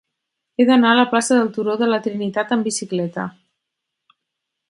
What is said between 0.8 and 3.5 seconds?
a la plaça del Turó de la Trinitat amb bicicleta.